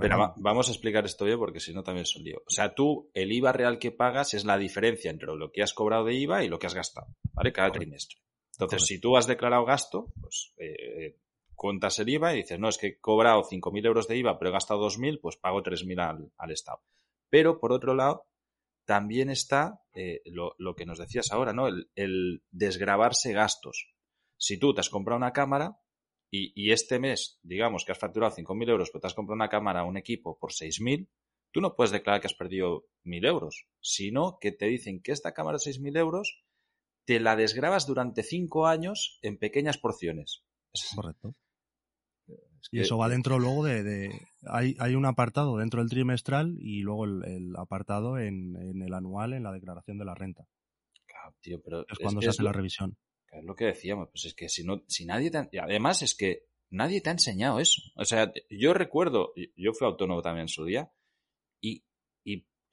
[0.00, 2.38] Pero va- vamos a explicar esto bien porque si no también es un lío.
[2.38, 5.74] O sea, tú, el IVA real que pagas es la diferencia entre lo que has
[5.74, 7.52] cobrado de IVA y lo que has gastado, ¿vale?
[7.52, 7.80] Cada Correcto.
[7.84, 8.18] trimestre.
[8.54, 8.86] Entonces, Correcto.
[8.86, 11.16] si tú has declarado gasto, pues eh,
[11.54, 14.50] cuentas el IVA y dices, no, es que he cobrado 5.000 euros de IVA, pero
[14.50, 16.82] he gastado 2.000, pues pago 3.000 al, al Estado.
[17.30, 18.26] Pero, por otro lado,
[18.84, 21.66] también está eh, lo, lo que nos decías ahora, ¿no?
[21.68, 23.88] El, el desgravarse gastos.
[24.36, 25.78] Si tú te has comprado una cámara
[26.30, 29.48] y, y este mes, digamos que has facturado 5.000 euros, pero te has comprado una
[29.48, 31.08] cámara, un equipo por 6.000,
[31.50, 35.32] tú no puedes declarar que has perdido 1.000 euros, sino que te dicen que esta
[35.32, 36.44] cámara de 6.000 euros
[37.04, 40.42] te la desgrabas durante 5 años en pequeñas porciones.
[40.72, 41.34] Es- Correcto.
[42.28, 43.82] es Y eso va dentro luego de...
[43.82, 48.82] de- hay, hay un apartado dentro del trimestral y luego el, el apartado en, en
[48.82, 50.46] el anual en la declaración de la renta.
[51.06, 52.96] Claro, tío, pero Es cuando se hace lo- la revisión.
[53.30, 56.02] Es lo que decíamos, pues es que si no, si nadie te ha- y además
[56.02, 57.82] es que nadie te ha enseñado eso.
[57.96, 60.92] O sea, yo recuerdo, yo fui autónomo también en su día,
[61.60, 61.84] y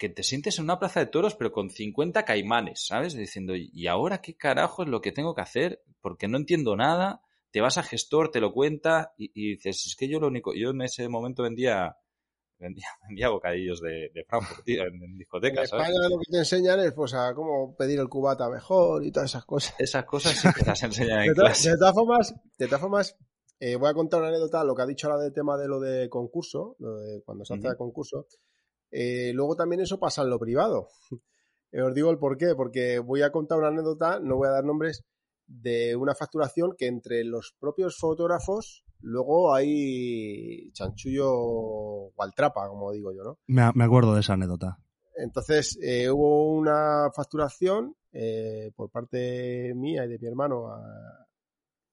[0.02, 3.14] que te sientes en una plaza de toros, pero con 50 caimanes, ¿sabes?
[3.14, 5.84] Diciendo, ¿y ahora qué carajo es lo que tengo que hacer?
[6.02, 7.22] Porque no entiendo nada.
[7.52, 10.56] Te vas a gestor, te lo cuenta, y, y dices, es que yo lo único,
[10.56, 11.98] yo en ese momento vendía,
[12.58, 15.90] vendía, vendía bocadillos de, de Frankfurt, tío, en, en En discotecas, ¿sabes?
[15.90, 19.30] España lo que te enseñan es pues a cómo pedir el cubata mejor y todas
[19.30, 19.76] esas cosas.
[19.78, 21.70] Esas cosas sí que las enseñan en clase.
[21.70, 23.16] de todas formas, de todas formas
[23.60, 25.80] eh, voy a contar una anécdota, lo que ha dicho ahora del tema de lo
[25.80, 28.26] de concurso, lo de cuando se hace el concurso.
[28.92, 30.88] Eh, luego también eso pasa en lo privado.
[31.74, 34.52] Eh, os digo el por qué, porque voy a contar una anécdota, no voy a
[34.52, 35.06] dar nombres,
[35.48, 43.24] de una facturación que entre los propios fotógrafos luego hay chanchullo gualtrapa, como digo yo,
[43.24, 43.40] ¿no?
[43.48, 44.80] Me, me acuerdo de esa anécdota.
[45.16, 51.28] Entonces, eh, hubo una facturación eh, por parte mía y de mi hermano a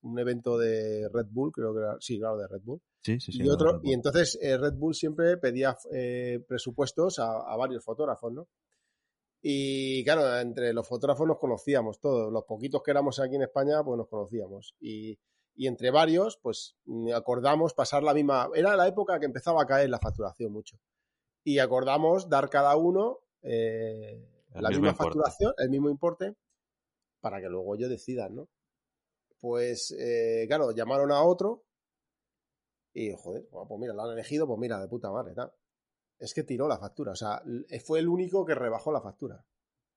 [0.09, 2.81] un evento de Red Bull, creo que era, sí, claro, de Red Bull.
[3.03, 3.43] Sí, sí, sí.
[3.43, 8.33] y, otro, y entonces eh, Red Bull siempre pedía eh, presupuestos a, a varios fotógrafos,
[8.33, 8.49] ¿no?
[9.41, 13.83] Y claro, entre los fotógrafos nos conocíamos todos, los poquitos que éramos aquí en España,
[13.85, 14.75] pues nos conocíamos.
[14.81, 15.19] Y,
[15.55, 18.49] y entre varios, pues mm, acordamos pasar la misma.
[18.55, 20.79] Era la época que empezaba a caer la facturación mucho.
[21.45, 25.05] Y acordamos dar cada uno eh, la misma importe.
[25.05, 26.35] facturación, el mismo importe,
[27.21, 28.49] para que luego ellos decidan, ¿no?
[29.41, 31.65] Pues, eh, claro, llamaron a otro
[32.93, 35.53] y, joder, pues mira, lo han elegido, pues mira, de puta madre, tal.
[36.19, 39.45] Es que tiró la factura, o sea, l- fue el único que rebajó la factura,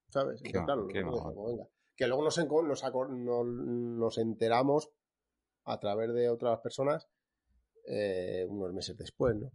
[0.10, 0.42] ¿sabes?
[0.42, 1.68] Qué Entonces, claro, qué pues venga.
[1.96, 4.92] Que luego nos, enco- nos, acor- nos, nos enteramos
[5.66, 7.08] a través de otras personas
[7.88, 9.52] eh, unos meses después, ¿no?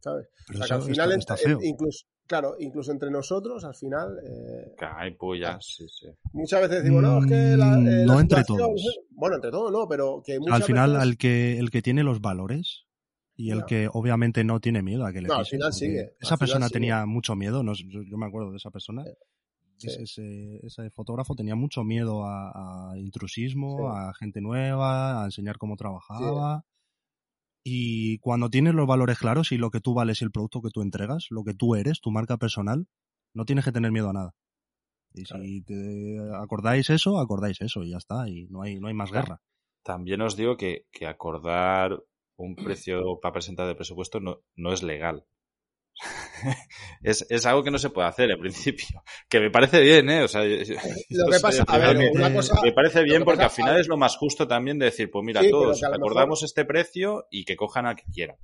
[0.00, 0.28] ¿Sabes?
[0.46, 1.68] Pero o sea, que al final, está, está entre- feo.
[1.72, 6.06] incluso, claro, incluso entre nosotros, al final, eh, Ay, pullas, sí, sí.
[6.32, 8.80] muchas veces decimos, no, es que la, Mm, eh, no la entre todos.
[9.10, 12.02] Bueno, entre todos no, pero que muchas Al final, veces- al que, el que tiene
[12.02, 12.86] los valores
[13.36, 16.06] y el que obviamente no tiene miedo a que le No, al final sigue, al
[16.20, 16.74] Esa final persona sigue.
[16.74, 19.04] tenía mucho miedo, no, yo, yo me acuerdo de esa persona.
[19.76, 19.88] Sí.
[19.88, 23.84] Ese, ese- ese fotógrafo tenía mucho miedo a, a intrusismo, Sí.
[23.98, 26.64] a gente nueva, a enseñar cómo trabajaba.
[27.64, 30.68] Y cuando tienes los valores claros y lo que tú vales y el producto que
[30.68, 32.86] tú entregas, lo que tú eres, tu marca personal,
[33.32, 34.34] no tienes que tener miedo a nada.
[35.14, 38.28] Y si te acordáis eso, acordáis eso y ya está.
[38.28, 39.40] Y no hay, no hay más guerra.
[39.82, 42.02] También os digo que, que acordar
[42.36, 45.24] un precio para presentar de presupuesto no, no es legal.
[47.02, 49.02] es, es algo que no se puede hacer en principio.
[49.28, 50.22] Que me parece bien, ¿eh?
[50.24, 50.46] O sea, Lo
[51.30, 53.46] que pasa, el a ver, primero que- una cosa, me parece bien que porque pasa-
[53.46, 56.42] al final es lo más justo también de decir, pues mira, Sí, todos mejor- acordamos
[56.42, 58.36] este precio y que cojan a que quieran.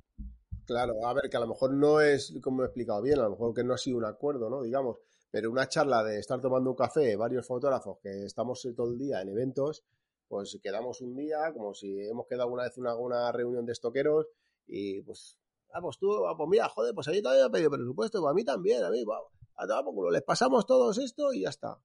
[0.65, 3.31] Claro, a ver, que a lo mejor no es como he explicado bien, a lo
[3.31, 4.61] mejor que no ha sido un acuerdo, ¿no?
[4.63, 4.97] Digamos,
[5.29, 9.21] pero una charla de estar tomando un café, varios fotógrafos que estamos todo el día
[9.21, 9.83] en eventos,
[10.27, 13.73] pues quedamos un día, como si hemos quedado una vez en una, una reunión de
[13.73, 14.27] estoqueros
[14.67, 15.37] y pues,
[15.73, 18.33] ah, pues tú, ah, pues mira, joder, pues ahí también he pedido presupuesto, pues a
[18.33, 19.17] mí también, a mí, va,
[19.55, 21.77] a tomar por culo, les pasamos todos esto y ya está.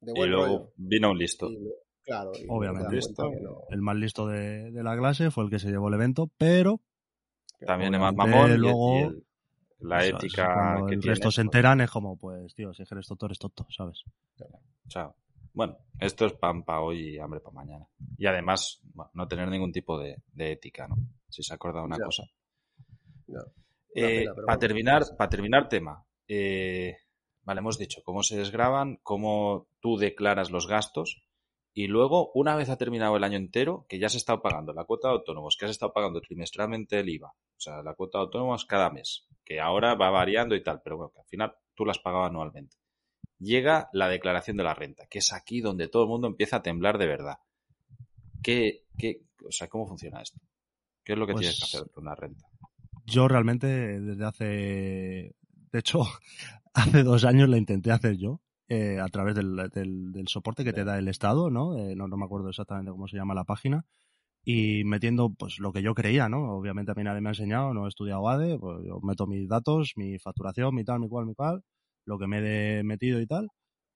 [0.00, 0.72] De Y luego rollo.
[0.76, 1.50] vino un listo.
[1.50, 1.58] Y
[2.04, 2.94] claro, y Obviamente.
[2.94, 3.24] Listo.
[3.40, 6.30] no- El más listo de, de la clase fue el que se llevó el evento,
[6.38, 6.80] pero
[7.66, 8.52] también es más mamón.
[8.52, 9.24] y- luego, y el-
[9.80, 11.14] la Eso es, ética cuando que el tiene.
[11.14, 14.02] resto se enteran es como, pues, tío, si eres tonto, eres tonto, ¿sabes?
[14.88, 15.14] Chao.
[15.52, 17.86] Bueno, esto es pan para hoy y hambre para mañana.
[18.16, 20.96] Y además, bueno, no tener ningún tipo de, de ética, ¿no?
[21.28, 22.24] Si se ha acordado una cosa.
[23.94, 26.04] Eh, pena, para terminar, para terminar tema.
[26.26, 26.96] eh,
[27.42, 31.28] vale, hemos dicho cómo se desgraban, cómo tú declaras los gastos
[31.78, 34.82] y luego, una vez ha terminado el año entero, que ya has estado pagando la
[34.82, 38.24] cuota de autónomos, que has estado pagando trimestralmente el IVA, o sea, la cuota de
[38.24, 41.84] autónomos cada mes, que ahora va variando y tal, pero bueno, que al final tú
[41.84, 42.76] las pagabas anualmente.
[43.38, 46.62] Llega la declaración de la renta, que es aquí donde todo el mundo empieza a
[46.62, 47.38] temblar de verdad.
[48.42, 50.40] ¿Qué, qué, o sea, ¿cómo funciona esto?
[51.08, 52.46] ¿Qué es lo que Pues- tienes que hacer con una renta?
[53.06, 54.44] Yo realmente, desde hace.
[55.72, 56.02] De hecho,
[56.74, 60.74] hace dos años la intenté hacer yo, eh, a través del, del- del soporte que
[60.74, 61.78] te da el Estado, ¿no?
[61.78, 62.08] Eh, ¿no?
[62.08, 63.86] No me acuerdo exactamente cómo se llama la página.
[64.44, 66.52] Y metiendo, pues, lo que yo creía, ¿no?
[66.58, 69.48] Obviamente a mí nadie me ha enseñado, no he estudiado ADE, pues yo meto mis
[69.48, 71.62] datos, mi facturación, mi tal, mi cual, mi cual,
[72.04, 72.38] lo que me
[72.80, 73.48] he metido y tal,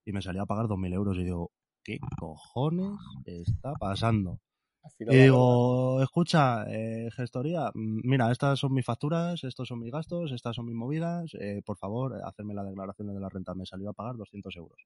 [0.06, 1.18] y me salía a pagar 2.000 euros.
[1.18, 1.50] Y digo,
[1.84, 4.40] ¿qué cojones está pasando?
[4.98, 10.32] Y digo, escucha, eh, gestoría, mm, mira, estas son mis facturas, estos son mis gastos,
[10.32, 13.54] estas son mis movidas, eh, por favor, hacerme la declaración de la renta.
[13.54, 14.78] Me salió a pagar 200 euros.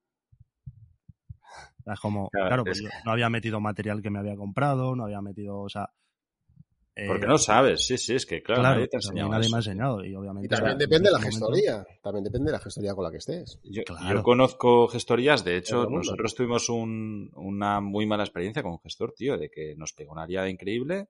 [1.86, 4.96] Es como, Claro, claro, pues es yo no había metido material que me había comprado,
[4.96, 5.90] no había metido, o sea...
[6.96, 9.48] eh, Porque no sabes, sí, sí, es que claro, claro, nadie te ha enseñado nadie
[9.50, 10.46] me ha enseñado y obviamente...
[10.46, 11.86] Y también en depende de la momento- gestoría.
[12.02, 13.60] También depende de la gestoría con la que estés.
[13.64, 14.16] Yo, Claro.
[14.16, 19.12] yo conozco gestorías, de hecho, nosotros tuvimos un- una muy mala experiencia con un gestor,
[19.12, 21.08] tío, de que nos pegó una liada increíble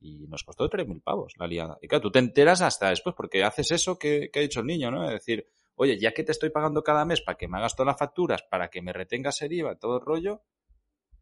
[0.00, 1.78] y nos costó 3.000 pavos la liada.
[1.80, 4.66] Y claro, tú te enteras hasta después, porque haces eso que, que ha dicho el
[4.66, 5.04] niño, ¿no?
[5.04, 5.46] Es decir,
[5.76, 8.42] oye, ya que te estoy pagando cada mes para que me hagas todas las facturas,
[8.50, 10.42] para que me retengas el IVA, todo el rollo,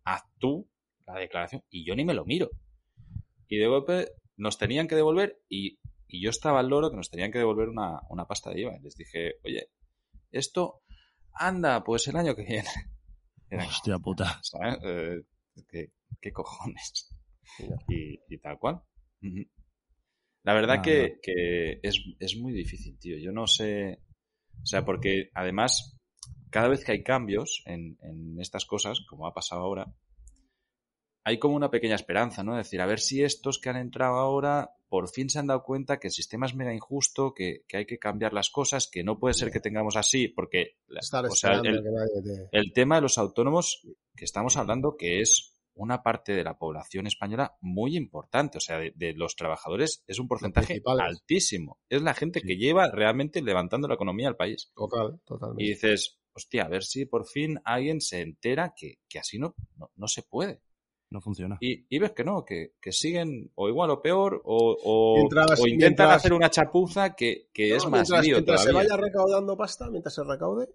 [0.04, 0.66] haz tú
[1.06, 2.50] la declaración y yo ni me lo miro.
[3.52, 7.10] Y de golpe nos tenían que devolver y, y yo estaba al loro que nos
[7.10, 8.78] tenían que devolver una, una pasta de IVA.
[8.78, 9.68] Y les dije, oye,
[10.30, 10.80] esto,
[11.34, 12.70] anda, pues el año que viene.
[13.50, 14.40] Era Hostia puta.
[14.42, 14.78] ¿sabes?
[14.82, 15.22] Eh,
[15.68, 17.14] ¿qué, qué cojones?
[17.88, 18.80] Y, y tal cual.
[20.44, 23.18] La verdad que, que es, es muy difícil, tío.
[23.18, 23.98] Yo no sé.
[24.62, 26.00] O sea, porque además,
[26.48, 29.94] cada vez que hay cambios en, en estas cosas, como ha pasado ahora,
[31.24, 32.58] hay como una pequeña esperanza, ¿no?
[32.58, 35.62] Es decir, a ver si estos que han entrado ahora por fin se han dado
[35.62, 39.02] cuenta que el sistema es mega injusto, que, que hay que cambiar las cosas, que
[39.02, 41.82] no puede ser que tengamos así, porque la- Estar o sea, el,
[42.50, 42.70] te...
[42.74, 47.56] tema de los autónomos que estamos hablando que es una parte de la población española
[47.62, 51.78] muy importante, o sea, de, de los trabajadores es un porcentaje altísimo.
[51.88, 54.70] Es la gente que lleva realmente levantando la economía del país.
[54.74, 55.64] Total, totalmente.
[55.64, 59.54] Y dices, hostia, a ver si por fin alguien se entera que, que así no,
[59.76, 60.60] no, no se puede.
[61.12, 61.58] No funciona.
[61.60, 65.60] Y, y ves que no, que, que siguen o igual o peor, o, o, Mientras-
[65.60, 68.72] o intentan mientras- hacer una chapuza que, que No, es más mientras, lío mientras se
[68.72, 70.68] vaya recaudando pasta, mientras se recaude,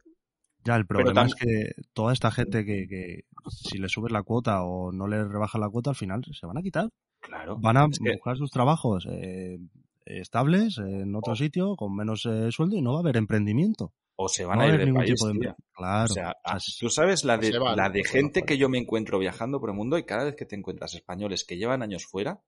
[0.63, 4.63] Ya, el problema es que toda esta gente que, que si le subes la cuota
[4.63, 6.89] o no le rebajas la cuota, al final se van a quitar.
[7.21, 7.57] Claro.
[7.57, 9.57] Van a que- buscar sus trabajos eh,
[10.05, 11.35] estables en otro Oh.
[11.35, 13.91] sitio con menos eh, sueldo y no va a haber emprendimiento.
[14.19, 15.55] O se van no a ir haber de ningún país, de.
[15.73, 16.05] Claro.
[16.05, 16.35] O sea,
[16.79, 19.75] tú sabes la de, van, la de gente que yo me encuentro viajando por el
[19.75, 22.43] mundo y cada vez que te encuentras españoles que llevan años fuera,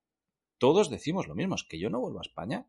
[0.58, 2.66] todos decimos lo mismo, es que yo no vuelvo a España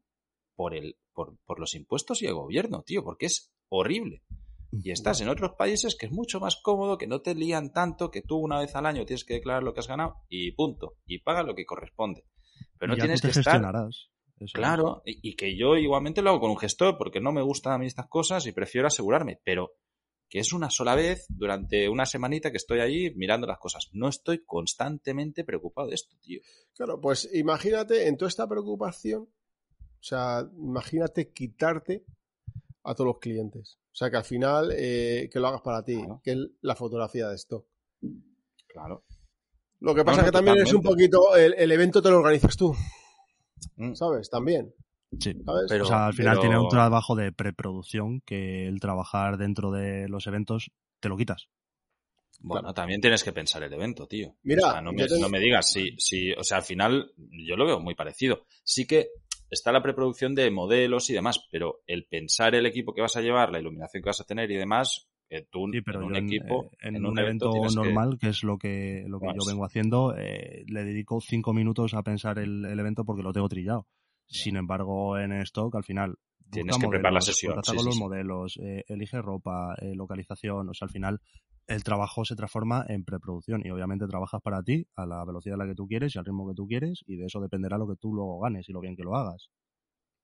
[0.55, 4.23] por, el, por, por los impuestos y el gobierno, tío, porque es horrible.
[4.71, 8.09] Y estás en otros países que es mucho más cómodo, que no te lían tanto,
[8.09, 10.95] que tú una vez al año tienes que declarar lo que has ganado y punto.
[11.05, 12.23] Y paga lo que corresponde.
[12.77, 14.10] Pero no ya tú tienes te que estar gestionarás.
[14.41, 14.53] Eso.
[14.53, 17.73] Claro, y, y que yo igualmente lo hago con un gestor porque no me gustan
[17.73, 19.73] a mí estas cosas y prefiero asegurarme, pero
[20.29, 23.89] que es una sola vez durante una semanita que estoy allí mirando las cosas.
[23.91, 26.39] No estoy constantemente preocupado de esto, tío.
[26.73, 32.05] Claro, pues imagínate en toda esta preocupación, o sea, imagínate quitarte
[32.83, 33.77] a todos los clientes.
[33.91, 36.21] O sea, que al final eh, que lo hagas para ti, Claro.
[36.23, 37.67] que es la fotografía de stock.
[38.67, 39.03] Claro.
[39.81, 42.55] Lo que pasa no, que también es un poquito, el, el evento te lo organizas
[42.55, 42.73] tú,
[43.93, 44.29] ¿sabes?
[44.29, 44.73] También,
[45.19, 45.33] Sí.
[45.45, 45.65] ¿sabes?
[45.69, 49.71] Pero- o sea, al final pero- tiene un trabajo de preproducción que el trabajar dentro
[49.71, 51.47] de los eventos te lo quitas.
[52.43, 52.73] Bueno, Claro.
[52.73, 54.35] también tienes que pensar el evento, tío.
[54.43, 57.11] Mira, O sea, no, me, te- no me digas, sí, sí, o sea, al final
[57.17, 58.45] yo lo veo muy parecido.
[58.63, 59.09] Sí que
[59.49, 63.21] está la preproducción de modelos y demás, pero el pensar el equipo que vas a
[63.21, 66.13] llevar, la iluminación que vas a tener y demás, eh, tú Sí, pero en un
[66.13, 68.29] yo en, equipo, eh, en un, evento, normal, que...
[68.29, 72.37] es lo que, lo que yo vengo haciendo, eh, le dedico cinco minutos a pensar
[72.37, 73.87] el, el evento porque lo tengo trillado.
[74.27, 76.17] Sin embargo, en stock, al final,
[76.51, 78.01] Tienes que preparar la sesión, sí, con sí, los sí.
[78.01, 81.21] modelos, eh, elige ropa, eh, localización, o sea, al final
[81.67, 85.63] el trabajo se transforma en preproducción y obviamente trabajas para ti a la velocidad a
[85.63, 87.87] la que tú quieres y al ritmo que tú quieres y de eso dependerá lo
[87.87, 89.49] que tú luego ganes y lo bien que lo hagas.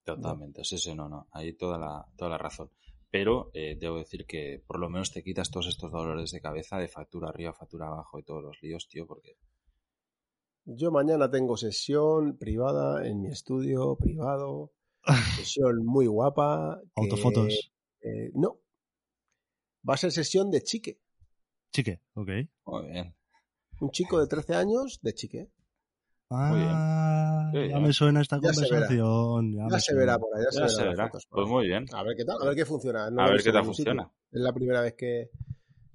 [0.04, 1.28] Totalmente, sí, sí, no, no.
[1.32, 2.70] Ahí toda la, toda la razón.
[3.17, 6.77] Pero eh, debo decir que por lo menos te quitas todos estos dolores de cabeza
[6.77, 9.39] de factura arriba, factura abajo y todos los líos, tío, porque
[10.65, 14.71] Yo mañana tengo sesión privada en mi estudio privado.
[15.36, 16.80] Sesión muy guapa.
[16.84, 17.71] que, Autofotos.
[18.01, 18.60] eh, no.
[19.89, 20.99] Va a ser sesión de chique.
[21.73, 22.30] Chique, ok.
[22.65, 23.15] muy bien.
[23.80, 25.49] Un chico de 13 años de chique.
[26.30, 26.51] Ah,
[27.52, 27.80] Sí, ya ya.
[27.80, 28.88] me suena esta Ya se verá.
[28.88, 29.54] conversación.
[29.54, 30.00] Ya, se suena.
[30.00, 30.44] verá por ahí.
[30.52, 31.06] Ya, Ya se verá.
[31.08, 31.28] fotos.
[31.30, 31.86] Pues muy bien.
[31.94, 33.10] A ver qué tal, a ver qué funciona.
[33.12, 33.66] No A ver qué tal sitio.
[33.76, 34.12] funciona.
[34.32, 35.30] Es la primera vez que,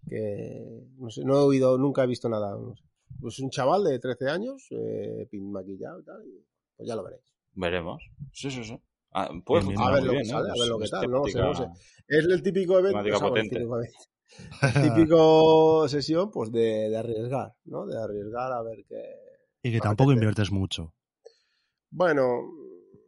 [0.08, 2.56] que no, sé, no he oído, nunca he visto nada.
[2.56, 2.82] no sé.
[3.20, 6.44] Pues un chaval de 13 años, eh, pin maquillado y tal, y
[6.76, 7.22] pues ya lo veréis.
[7.54, 8.02] Veremos.
[8.32, 8.78] Sí, sí, sí.
[9.12, 9.78] Ah, puede Bien, bien.
[9.78, 10.50] funcionar A ver lo que bien, sale, ¿eh?
[10.50, 11.80] a ver lo que tal, no sé, temática- no sé.
[12.08, 13.88] Es el típico evento, típico, evento, el
[14.94, 17.86] típico sesión pues de, de arriesgar, ¿no?
[17.86, 19.02] De arriesgar a ver qué...
[19.62, 20.92] Y que tampoco inviertes mucho.
[21.94, 22.50] Bueno,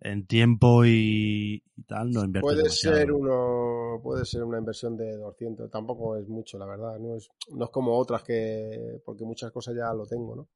[0.00, 2.96] En tiempo y, y tal, no inviertes puede demasiado.
[2.96, 7.28] ser uno puede ser una inversión de 200, tampoco es mucho, la verdad, no es,
[7.50, 10.48] no es como otras que, porque muchas cosas ya lo tengo, ¿no?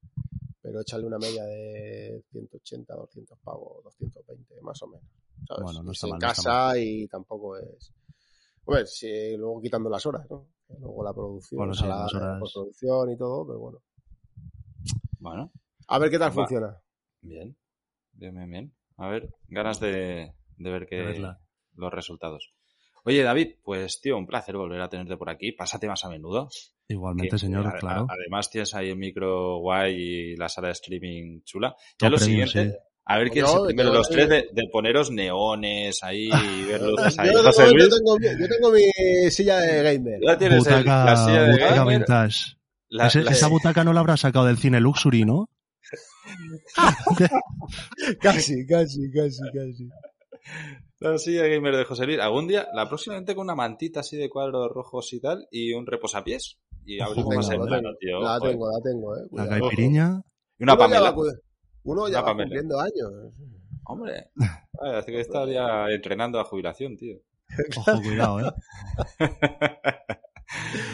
[0.61, 5.07] Pero échale una media de 180, 200 pavos, 220, más o menos.
[5.47, 5.63] ¿sabes?
[5.63, 7.91] Bueno, no Es está en mal, no está casa y tampoco es...
[8.65, 10.45] Hombre, sí, luego quitando las horas, ¿no?
[10.79, 12.39] Luego la producción, Bueno, sí, la las horas.
[12.39, 13.79] postproducción y todo, pero bueno.
[15.19, 15.51] Bueno,
[15.87, 16.33] A ver qué tal Va.
[16.35, 16.79] funciona.
[17.21, 17.55] bien.
[18.19, 18.73] Bien, bien, bien.
[18.97, 21.39] A ver, ganas de, de ver que, verla.
[21.75, 22.53] los resultados.
[23.05, 25.53] Oye, David, pues tío, un placer volver a tenerte por aquí.
[25.53, 26.49] Pásate más a menudo.
[26.89, 28.07] Igualmente, Que, señor, a- a- claro.
[28.09, 31.75] además tienes ahí el micro guay y la sala de streaming chula.
[32.01, 32.77] Ya lo premium, siguiente, sí.
[33.05, 36.63] a ver quién No, es el primero los tres de, de poneros neones ahí y
[36.65, 37.29] ver luces ahí.
[37.31, 40.19] Yo, José tengo, yo, tengo, mi- yo tengo mi silla de gamer.
[40.21, 42.37] ya tienes el- la silla de butaca gamer, vintage.
[42.89, 45.47] la- Ese- la- Esa butaca no la habrá sacado del cine Luxury, ¿no?
[48.21, 49.89] Casi, casi, casi, casi.
[50.99, 52.19] La silla gamer de José Luis.
[52.19, 55.73] Algún día, la próxima vez con una mantita así de cuadros rojos y tal, y
[55.73, 56.59] un reposapiés.
[56.85, 58.19] Y abrimos más en plano, tío.
[58.21, 58.51] La joder.
[58.53, 59.21] tengo, la tengo, eh.
[59.23, 59.49] La Cuidado.
[59.49, 60.21] caipiriña.
[60.57, 61.11] Y una Uno ya Pamela.
[61.11, 61.23] va
[61.83, 62.45] Uno ya Una va Pamela.
[62.47, 63.33] cumpliendo años.
[63.85, 64.29] Hombre,
[64.81, 67.17] Ay, hace que estar ya entrenando a jubilación, tío.
[67.77, 68.51] Ojo, cuidado, ¿eh?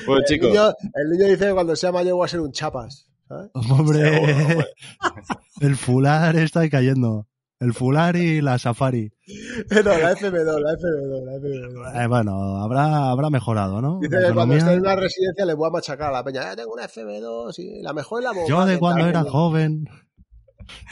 [0.05, 2.51] Bueno, El chicos, niño, el niño dice que cuando sea mayor voy a ser un
[2.51, 3.09] chapas.
[3.27, 3.49] ¿Sabes?
[3.71, 4.65] Hombre, Seguro, hombre.
[5.61, 7.27] el fular está ahí cayendo.
[7.57, 9.11] El fular y la safari.
[9.85, 12.03] No, la FM2, la FM2, la FM2.
[12.03, 13.99] Eh, bueno, habrá, habrá mejorado, ¿no?
[14.01, 16.51] Dice que cuando esté en una residencia le voy a machacar a la peña.
[16.51, 19.85] "Ah, tengo una FM2 y la mejor es la Yo Volkswagen, de cuando era joven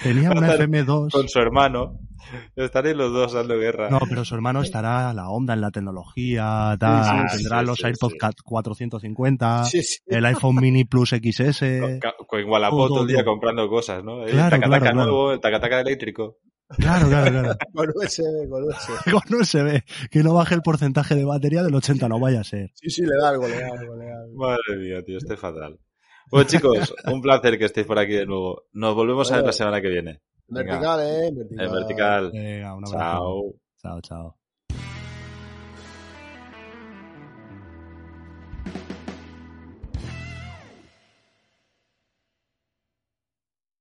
[0.01, 1.27] tenía una Con FM2.
[1.27, 1.99] su hermano,
[2.55, 3.89] estaréis los dos dando guerra.
[3.89, 7.65] No, pero su hermano estará a la onda en la tecnología, tal, sí, tendrá sí,
[7.65, 8.19] los AirPods sí.
[8.43, 9.97] 450, Sí, sí.
[10.07, 11.63] el iPhone Mini Plus XS.
[12.27, 14.23] Con Wallapop todo el día comprando cosas, ¿no?
[14.23, 14.95] El Claro, tacataca claro, claro.
[15.11, 16.37] nuevo, el tacataca eléctrico.
[16.77, 17.55] Claro, claro, claro.
[17.73, 19.11] Con USB, con USB.
[19.11, 22.71] Con USB, que no baje el porcentaje de batería del 80, no vaya a ser.
[22.73, 24.35] Sí, sí, le da algo, le da algo, le da algo.
[24.37, 25.77] Madre mía, tío, estoy fatal.
[26.33, 28.63] Bueno, chicos, un placer que estéis por aquí de nuevo.
[28.73, 30.19] Nos volvemos a ver la semana que viene.
[30.47, 30.79] Venga.
[30.79, 31.31] Vertical, eh.
[31.31, 31.65] Vertical.
[31.65, 32.31] En vertical.
[32.31, 32.97] Venga, un abrazo.
[32.97, 33.53] Chao.
[33.81, 34.42] Chao, chao.